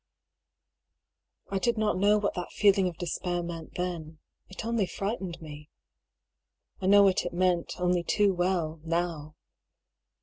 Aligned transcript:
I 1.49 1.59
did 1.59 1.77
not 1.77 1.95
know 1.95 2.17
what 2.17 2.33
that 2.33 2.51
feeling 2.53 2.87
of 2.87 2.97
despair 2.97 3.43
meant 3.43 3.75
then. 3.75 4.17
It 4.49 4.65
only 4.65 4.87
frightened 4.87 5.39
me. 5.43 5.69
^ 6.81 6.83
I 6.83 6.87
know 6.87 7.03
what 7.03 7.23
it 7.23 7.33
meant, 7.33 7.73
only 7.79 8.01
too 8.01 8.33
well, 8.33 8.81
now. 8.83 9.35